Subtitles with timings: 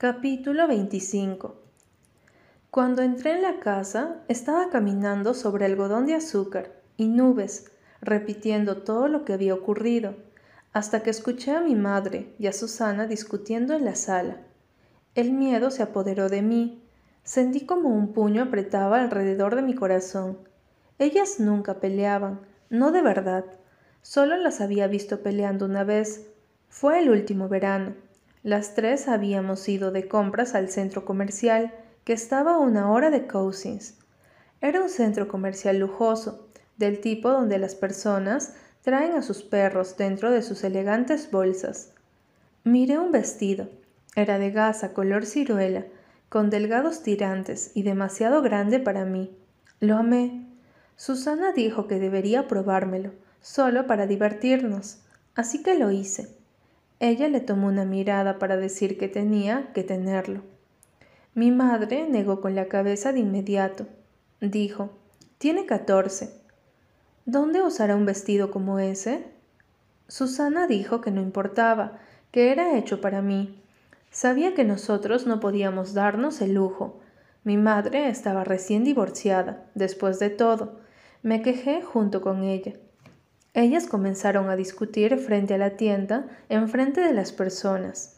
[0.00, 1.56] Capítulo 25
[2.70, 9.08] Cuando entré en la casa, estaba caminando sobre algodón de azúcar y nubes, repitiendo todo
[9.08, 10.14] lo que había ocurrido,
[10.72, 14.36] hasta que escuché a mi madre y a Susana discutiendo en la sala.
[15.16, 16.80] El miedo se apoderó de mí.
[17.24, 20.38] Sentí como un puño apretaba alrededor de mi corazón.
[21.00, 23.46] Ellas nunca peleaban, no de verdad.
[24.02, 26.28] Solo las había visto peleando una vez.
[26.68, 27.96] Fue el último verano
[28.42, 33.26] las tres habíamos ido de compras al centro comercial, que estaba a una hora de
[33.26, 33.98] Cousins.
[34.60, 40.30] Era un centro comercial lujoso, del tipo donde las personas traen a sus perros dentro
[40.30, 41.92] de sus elegantes bolsas.
[42.64, 43.68] Miré un vestido.
[44.16, 45.84] Era de gasa color ciruela,
[46.28, 49.36] con delgados tirantes y demasiado grande para mí.
[49.80, 50.46] Lo amé.
[50.96, 55.00] Susana dijo que debería probármelo, solo para divertirnos,
[55.34, 56.37] así que lo hice.
[57.00, 60.42] Ella le tomó una mirada para decir que tenía que tenerlo.
[61.34, 63.86] Mi madre negó con la cabeza de inmediato.
[64.40, 64.90] Dijo,
[65.38, 66.32] tiene catorce.
[67.24, 69.26] ¿Dónde usará un vestido como ese?
[70.08, 71.98] Susana dijo que no importaba,
[72.32, 73.62] que era hecho para mí.
[74.10, 76.98] Sabía que nosotros no podíamos darnos el lujo.
[77.44, 80.80] Mi madre estaba recién divorciada, después de todo.
[81.22, 82.72] Me quejé junto con ella.
[83.58, 88.16] Ellas comenzaron a discutir frente a la tienda, en frente de las personas.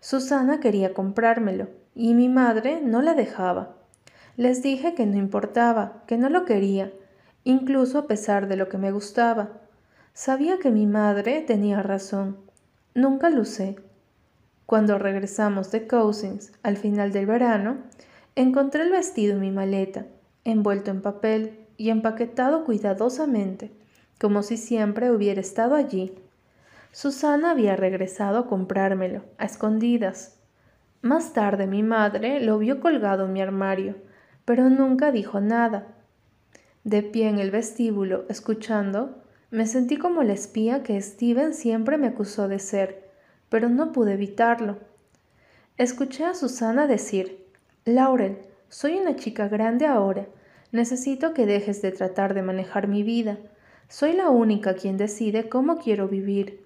[0.00, 3.76] Susana quería comprármelo y mi madre no la dejaba.
[4.38, 6.90] Les dije que no importaba, que no lo quería,
[7.44, 9.60] incluso a pesar de lo que me gustaba.
[10.14, 12.38] Sabía que mi madre tenía razón.
[12.94, 13.76] Nunca lo usé.
[14.64, 17.76] Cuando regresamos de Cousins al final del verano,
[18.36, 20.06] encontré el vestido en mi maleta,
[20.44, 23.77] envuelto en papel y empaquetado cuidadosamente
[24.18, 26.14] como si siempre hubiera estado allí.
[26.92, 30.38] Susana había regresado a comprármelo, a escondidas.
[31.02, 33.96] Más tarde mi madre lo vio colgado en mi armario,
[34.44, 35.86] pero nunca dijo nada.
[36.84, 42.08] De pie en el vestíbulo, escuchando, me sentí como la espía que Steven siempre me
[42.08, 43.10] acusó de ser,
[43.48, 44.78] pero no pude evitarlo.
[45.76, 47.46] Escuché a Susana decir,
[47.84, 50.26] Laurel, soy una chica grande ahora,
[50.72, 53.38] necesito que dejes de tratar de manejar mi vida,
[53.88, 56.62] soy la única quien decide cómo quiero vivir.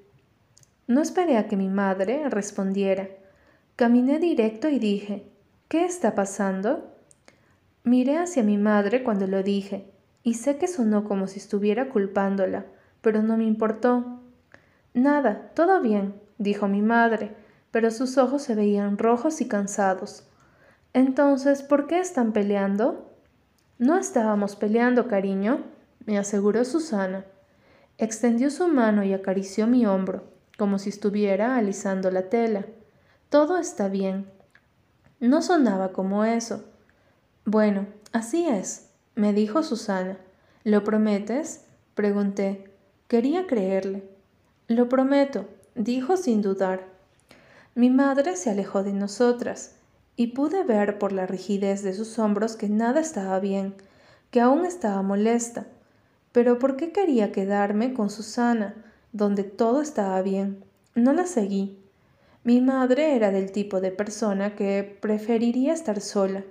[0.88, 3.08] No esperé a que mi madre respondiera.
[3.76, 5.24] Caminé directo y dije,
[5.68, 6.92] ¿qué está pasando?
[7.84, 9.86] Miré hacia mi madre cuando lo dije,
[10.24, 12.66] y sé que sonó como si estuviera culpándola,
[13.00, 14.20] pero no me importó.
[14.92, 17.34] Nada, todo bien, dijo mi madre,
[17.70, 20.28] pero sus ojos se veían rojos y cansados.
[20.92, 23.10] Entonces, ¿por qué están peleando?
[23.78, 25.64] No estábamos peleando, cariño,
[26.06, 27.24] me aseguró Susana.
[27.98, 30.24] Extendió su mano y acarició mi hombro,
[30.58, 32.66] como si estuviera alisando la tela.
[33.28, 34.26] Todo está bien.
[35.20, 36.64] No sonaba como eso.
[37.44, 40.16] Bueno, así es, me dijo Susana.
[40.64, 41.64] ¿Lo prometes?
[41.94, 42.70] pregunté.
[43.08, 44.08] Quería creerle.
[44.68, 46.86] Lo prometo, dijo sin dudar.
[47.74, 49.76] Mi madre se alejó de nosotras,
[50.16, 53.74] y pude ver por la rigidez de sus hombros que nada estaba bien,
[54.30, 55.66] que aún estaba molesta,
[56.32, 58.74] pero ¿por qué quería quedarme con Susana,
[59.12, 60.64] donde todo estaba bien?
[60.94, 61.78] No la seguí.
[62.44, 66.42] Mi madre era del tipo de persona que preferiría estar sola.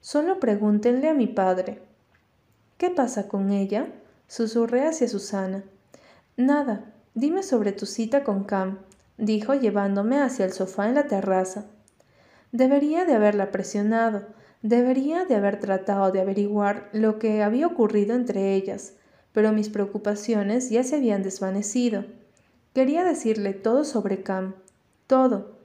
[0.00, 1.82] Solo pregúntenle a mi padre.
[2.78, 3.88] ¿Qué pasa con ella?
[4.28, 5.64] Susurré hacia Susana.
[6.36, 8.78] Nada, dime sobre tu cita con Cam,
[9.18, 11.66] dijo llevándome hacia el sofá en la terraza.
[12.52, 14.26] Debería de haberla presionado,
[14.62, 18.94] debería de haber tratado de averiguar lo que había ocurrido entre ellas,
[19.36, 22.06] pero mis preocupaciones ya se habían desvanecido.
[22.72, 24.54] Quería decirle todo sobre Cam,
[25.06, 25.58] todo.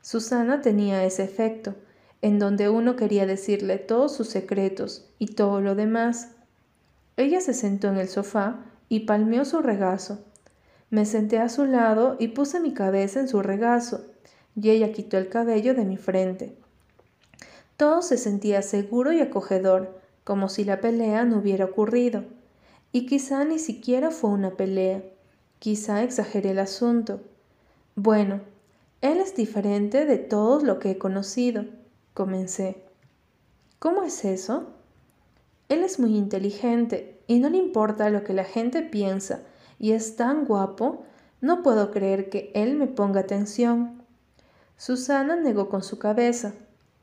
[0.00, 1.74] Susana tenía ese efecto,
[2.22, 6.30] en donde uno quería decirle todos sus secretos y todo lo demás.
[7.18, 10.24] Ella se sentó en el sofá y palmeó su regazo.
[10.88, 14.06] Me senté a su lado y puse mi cabeza en su regazo,
[14.56, 16.56] y ella quitó el cabello de mi frente.
[17.76, 22.24] Todo se sentía seguro y acogedor, como si la pelea no hubiera ocurrido.
[22.92, 25.02] Y quizá ni siquiera fue una pelea,
[25.58, 27.20] quizá exageré el asunto.
[27.96, 28.40] Bueno,
[29.00, 31.64] él es diferente de todo lo que he conocido,
[32.14, 32.82] comencé.
[33.78, 34.68] ¿Cómo es eso?
[35.68, 39.42] Él es muy inteligente y no le importa lo que la gente piensa
[39.78, 41.04] y es tan guapo,
[41.40, 44.02] no puedo creer que él me ponga atención.
[44.76, 46.54] Susana negó con su cabeza.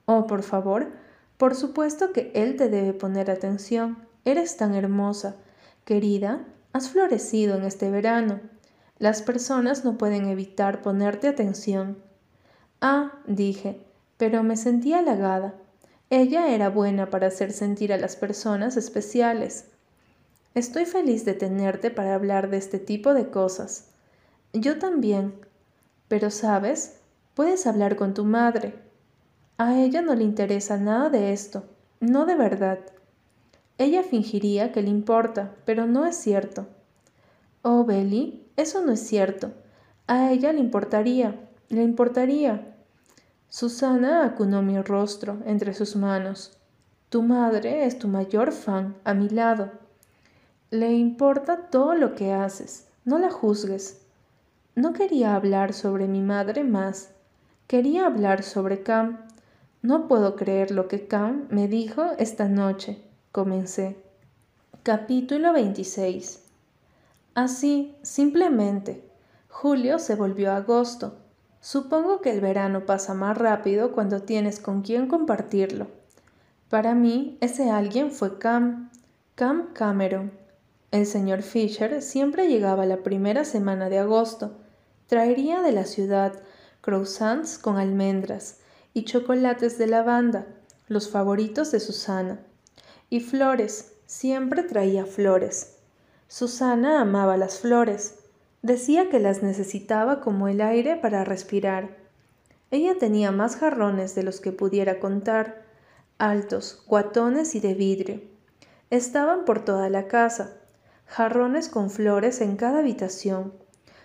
[0.05, 0.91] Oh, por favor,
[1.37, 3.97] por supuesto que él te debe poner atención.
[4.25, 5.35] Eres tan hermosa,
[5.85, 6.43] Querida,
[6.73, 8.39] has florecido en este verano.
[8.97, 11.99] Las personas no pueden evitar ponerte atención.
[12.81, 13.85] Ah, dije,
[14.17, 15.53] pero me sentí halagada.
[16.09, 19.65] Ella era buena para hacer sentir a las personas especiales.
[20.55, 23.89] Estoy feliz de tenerte para hablar de este tipo de cosas.
[24.53, 25.35] Yo también.
[26.07, 26.97] Pero, ¿sabes?
[27.35, 28.73] Puedes hablar con tu madre.
[29.59, 31.63] A ella no le interesa nada de esto,
[31.99, 32.79] no de verdad.
[33.77, 36.65] Ella fingiría que le importa, pero no es cierto.
[37.61, 39.51] Oh, Belly, eso no es cierto.
[40.07, 42.75] A ella le importaría, le importaría.
[43.49, 46.57] Susana acunó mi rostro entre sus manos.
[47.09, 49.71] Tu madre es tu mayor fan a mi lado.
[50.71, 54.01] Le importa todo lo que haces, no la juzgues.
[54.75, 57.11] No quería hablar sobre mi madre más.
[57.67, 59.19] Quería hablar sobre Cam.
[59.81, 63.04] No puedo creer lo que Cam me dijo esta noche.
[63.35, 63.97] Comencé.
[64.83, 66.41] Capítulo 26.
[67.33, 69.03] Así, simplemente.
[69.49, 71.17] Julio se volvió agosto.
[71.59, 75.87] Supongo que el verano pasa más rápido cuando tienes con quién compartirlo.
[76.69, 78.89] Para mí, ese alguien fue Cam,
[79.35, 80.31] Cam Cameron.
[80.91, 84.53] El señor Fisher siempre llegaba la primera semana de agosto.
[85.07, 86.41] Traería de la ciudad
[86.79, 88.59] croissants con almendras
[88.93, 90.47] y chocolates de lavanda,
[90.87, 92.39] los favoritos de Susana.
[93.15, 95.77] Y flores, siempre traía flores.
[96.27, 98.15] Susana amaba las flores.
[98.61, 101.95] Decía que las necesitaba como el aire para respirar.
[102.71, 105.63] Ella tenía más jarrones de los que pudiera contar,
[106.17, 108.19] altos, guatones y de vidrio.
[108.89, 110.57] Estaban por toda la casa,
[111.05, 113.53] jarrones con flores en cada habitación.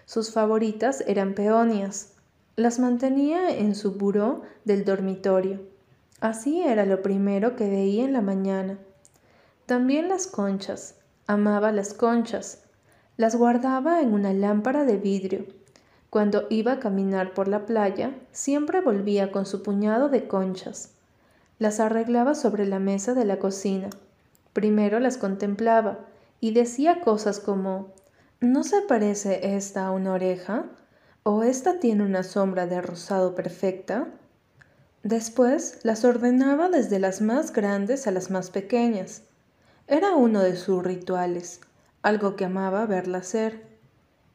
[0.05, 2.13] Sus favoritas eran peonias.
[2.55, 5.63] Las mantenía en su buró del dormitorio.
[6.21, 8.79] Así era lo primero que veía en la mañana.
[9.71, 10.97] También las conchas.
[11.29, 12.65] Amaba las conchas.
[13.17, 15.47] Las guardaba en una lámpara de vidrio.
[16.11, 20.95] Cuando iba a caminar por la playa, siempre volvía con su puñado de conchas.
[21.61, 23.91] Las arreglaba sobre la mesa de la cocina.
[24.55, 26.01] Primero las contemplaba,
[26.41, 27.93] y decía cosas como
[28.41, 30.65] ¿No se parece esta a una oreja?
[31.23, 34.09] ¿O esta tiene una sombra de rosado perfecta?
[35.05, 39.23] Después las ordenaba desde las más grandes a las más pequeñas.
[39.91, 41.61] Era uno de sus rituales,
[42.01, 43.67] algo que amaba verla hacer.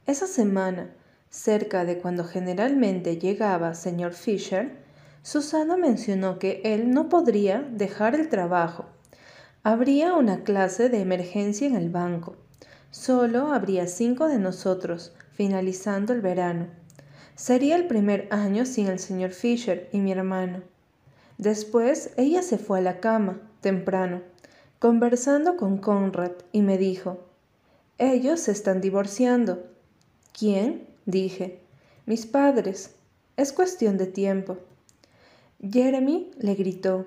[0.06, 0.90] Esa semana,
[1.30, 4.76] cerca de cuando generalmente llegaba señor Fisher,
[5.24, 8.86] Susana mencionó que él no podría dejar el trabajo
[9.64, 12.36] Habría una clase de emergencia en el banco.
[12.92, 16.68] Solo habría cinco de nosotros, finalizando el verano.
[17.36, 20.64] Sería el primer año sin el señor Fisher y mi hermano.
[21.38, 24.22] Después ella se fue a la cama, temprano,
[24.80, 27.20] conversando con Conrad, y me dijo,
[27.98, 29.64] Ellos se están divorciando.
[30.38, 30.88] ¿Quién?
[31.06, 31.60] dije.
[32.06, 32.96] Mis padres.
[33.38, 34.58] Es cuestión de tiempo.
[35.62, 37.06] Jeremy le gritó,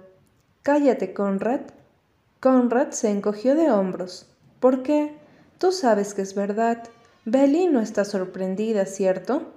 [0.62, 1.60] Cállate, Conrad,
[2.40, 4.26] Conrad se encogió de hombros.
[4.60, 5.14] ¿Por qué?
[5.58, 6.84] Tú sabes que es verdad.
[7.24, 9.52] Belly no está sorprendida, ¿cierto?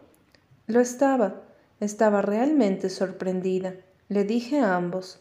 [0.68, 1.42] Lo estaba.
[1.80, 3.76] Estaba realmente sorprendida.
[4.10, 5.20] Le dije a ambos.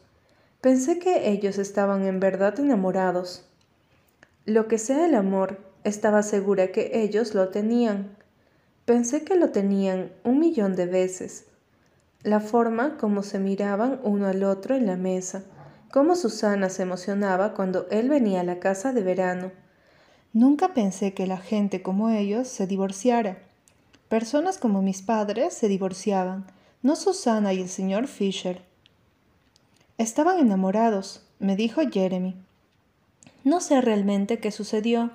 [0.60, 3.46] Pensé que ellos estaban en verdad enamorados.
[4.44, 8.16] Lo que sea el amor, estaba segura que ellos lo tenían.
[8.84, 11.46] Pensé que lo tenían un millón de veces.
[12.22, 15.44] La forma como se miraban uno al otro en la mesa
[15.90, 19.50] cómo Susana se emocionaba cuando él venía a la casa de verano.
[20.32, 23.38] Nunca pensé que la gente como ellos se divorciara.
[24.08, 26.46] Personas como mis padres se divorciaban,
[26.82, 28.62] no Susana y el señor Fisher.
[30.00, 32.34] Estaban enamorados, me dijo Jeremy.
[33.44, 35.10] No sé realmente qué sucedió.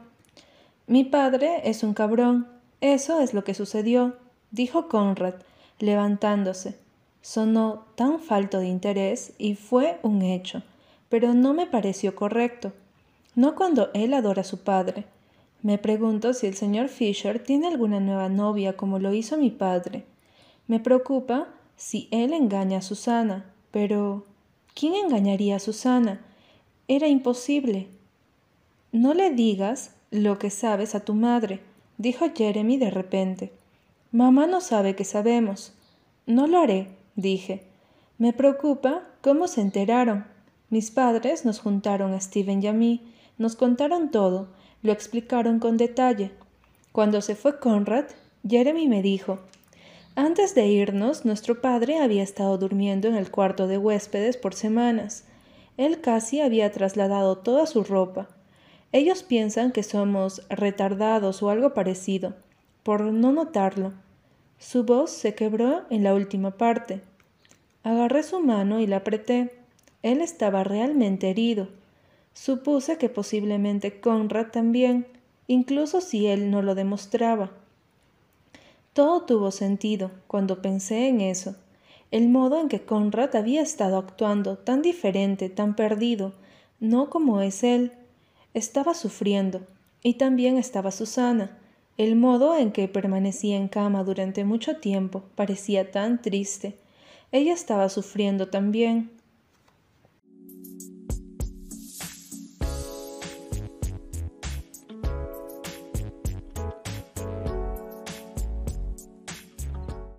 [0.86, 2.48] Mi padre es un cabrón.
[2.82, 4.16] Eso es lo que sucedió,
[4.52, 5.34] dijo Conrad,
[5.80, 6.78] levantándose.
[7.24, 10.62] Sonó tan falto de interés y fue un hecho,
[11.10, 12.72] pero no me pareció correcto.
[13.34, 15.06] No cuando él adora a su padre.
[15.64, 20.06] Me pregunto si el señor Fisher tiene alguna nueva novia como lo hizo mi padre.
[20.68, 24.26] Me preocupa si él engaña a Susana, pero
[24.76, 26.22] ¿quién engañaría a Susana?
[26.88, 27.88] Era imposible.
[28.92, 31.62] No le digas lo que sabes a tu madre,
[31.98, 33.52] dijo Jeremy de repente.
[34.12, 35.74] Mamá no sabe que sabemos.
[36.28, 37.64] No lo haré, dije.
[38.18, 40.26] Me preocupa cómo se enteraron.
[40.70, 43.02] Mis padres nos juntaron a Steven y a mí,
[43.38, 44.50] nos contaron todo,
[44.82, 46.32] lo explicaron con detalle.
[46.92, 48.06] Cuando se fue Conrad,
[48.48, 49.40] Jeremy me dijo,
[50.16, 55.26] antes de irnos, nuestro padre había estado durmiendo en el cuarto de huéspedes por semanas.
[55.78, 58.30] Él casi había trasladado toda su ropa.
[58.92, 62.34] Ellos piensan que somos retardados o algo parecido,
[62.84, 63.94] por no notarlo.
[64.58, 67.02] Su voz se quebró en la última parte.
[67.84, 69.60] Agarré su mano y la apreté.
[70.02, 71.68] Él estaba realmente herido.
[72.34, 75.08] Supuse que posiblemente Conrad también,
[75.48, 77.52] incluso si él no lo demostraba.
[78.96, 81.58] Todo tuvo sentido cuando pensé en eso.
[82.12, 86.32] El modo en que Conrad había estado actuando, tan diferente, tan perdido,
[86.80, 87.92] no como es él.
[88.54, 89.68] Estaba sufriendo,
[90.02, 91.58] y también estaba Susana.
[91.98, 96.78] El modo en que permanecía en cama durante mucho tiempo parecía tan triste.
[97.34, 99.12] Ella estaba sufriendo también.